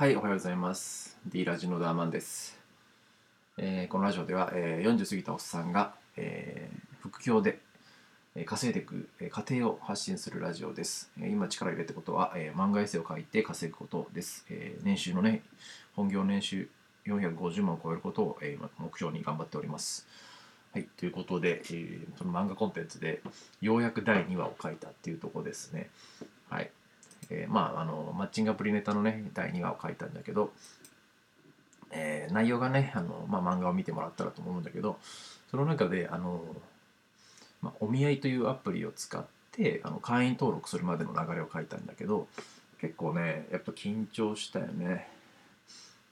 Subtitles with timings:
[0.00, 1.18] はい、おはようございます。
[1.26, 2.56] D ラジのダーマンです。
[3.56, 7.58] えーこのラジオでは、えー40過ぎたおっさんが、えー副業で、
[8.36, 11.10] えー稼いでいく、えー過程を発信するラジオです。
[11.20, 14.46] えー今力入れてことは、えー漫画エッセイを書いて稼ぐことです。
[14.50, 15.42] えー年収のね、
[15.96, 16.68] 本業年収
[17.04, 20.06] 450万を超えることを、えー目標に頑張っております。
[20.74, 23.20] はい、ということで、えーその漫画コンテンツで
[23.60, 25.90] ようやく第2話を書いたっていうところですね。
[26.48, 26.70] はい。
[27.30, 30.52] えーまああのマッチングアプリネタのね第2話を書いたんだけど、
[31.90, 34.98] えー内容がねあの、まあ、漫画を見てもらったらと思うんだけど
[35.50, 36.42] その中であの、
[37.62, 42.28] まあ、お見合いというアプリを使ってあの会員登録するまでの流れを書いたんだけど
[42.80, 45.08] 結構ねやっぱ緊張したよね。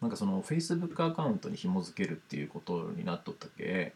[0.00, 3.94] なんかその Facebook アカウントに紐付けるっていうことになっとったけ？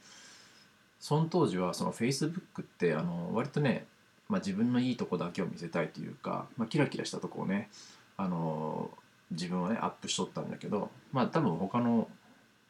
[1.01, 3.87] その当時はその Facebook ってあの割とね
[4.29, 7.71] まあ、自分のいいとこだけを見せたいというか、まあ、キラキラしたとこをね、
[8.17, 8.91] あの
[9.31, 12.09] 自分をねアップしとったんだけどまあ多分他の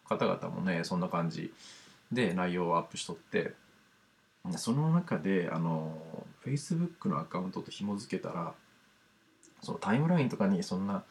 [0.08, 1.52] 方々もねそんな感じ
[2.12, 3.52] で内容をアップしとって
[4.56, 5.98] その中であの
[6.44, 8.54] Facebook のアカウントと紐付けたら
[9.62, 11.04] そのタイムラインとかにそんな、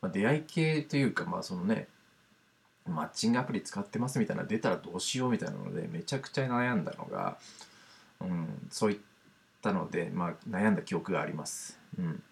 [0.00, 1.88] まあ、出会い系というかまあそのね
[2.86, 7.38] マッチングアプリ使ってますみたいな出たらどうしようみたいなのでめちゃくちゃ悩んだのが、
[8.20, 9.13] うん、そういった
[9.64, 11.80] たので、まあ、悩んだ記憶があります。
[11.98, 12.22] うん、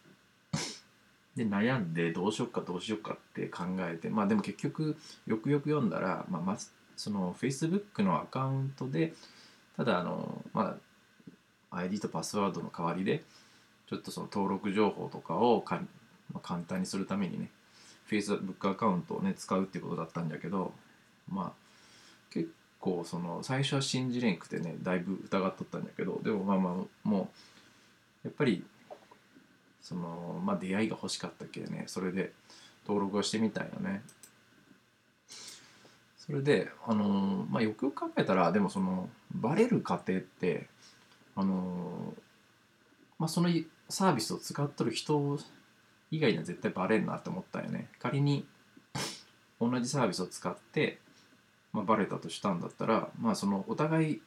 [1.34, 9.14] で悩んでどうしよっかどうしよっかって考えてまあでも結局よくよく読んだら、まあ、まずその Facebook のアカウントで
[9.76, 10.76] ただあのま
[11.70, 13.22] あ ID とパスワードの代わりで
[13.88, 15.76] ちょっとその登録情報とかをか、
[16.32, 17.48] まあ、簡単にするためにね
[18.10, 20.72] Facebook アカウントをね使うってことだったんだけど
[21.30, 21.61] まあ
[22.82, 27.30] 構その最初は信じれんくてねだいぶ疑っとったんだけどでもまあまあも
[28.24, 28.64] うやっぱり
[29.80, 32.32] そのまあ出会いが欲しかったっけねそれで
[32.84, 34.02] 登録をしてみたんよね。
[36.18, 40.68] それであのまあよくよく考えたらでもそのバレる過程って
[41.36, 42.14] あの
[43.18, 43.48] まあその
[43.88, 45.38] サービスを使っとる人
[46.10, 47.88] 以外には絶対バレんなって思ったよね。
[48.00, 48.44] 仮に
[49.60, 50.98] 同じサービスを使って
[51.72, 54.22] まあ、バレたとしたんだったら、まあ、そのお互い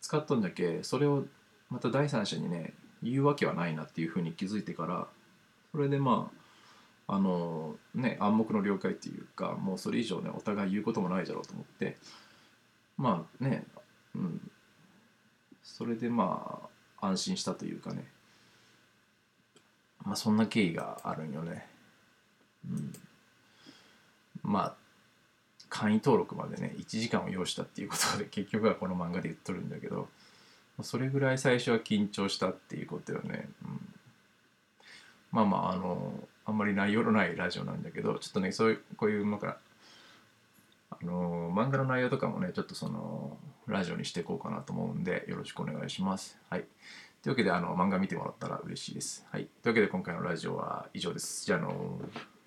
[0.00, 1.24] 使っとんだけそれを
[1.70, 5.06] また第三者にね言うわけはないなっていうふうに気づいてから
[5.72, 6.30] それでま
[7.06, 11.96] ああのね暗黙の了解っていうかもうそれ以上ねお互い言うこともないだろうと思って
[12.96, 13.64] まあね
[14.14, 14.50] うん。
[15.62, 16.68] それでま
[17.00, 18.04] あ安心したというかね。
[20.04, 21.66] まあそんな経緯があるんよね。
[22.68, 22.92] うん。
[24.42, 24.74] まあ
[25.78, 30.08] 会員登録までね1時間を要したっていうことで 結局はこの漫画で言っとるんだけど
[30.82, 33.94] それぐらい最初は緊張したっていうことよね、うん、
[35.30, 39.58] まあまああのあんまり内容のないラジオなんだけどちょっとねそういうこういうなんか
[40.90, 46.38] あの漫画の内容とかもねちょっとそのラジオにしていこうかなと思うんでよろしくお願いします。
[46.50, 46.64] はい。
[47.22, 49.26] というわけであの漫画見てもらったら嬉しいです。
[49.30, 49.46] はい。
[49.62, 51.44] というわけで今回のラジオは以上です。
[51.44, 52.37] じゃあのー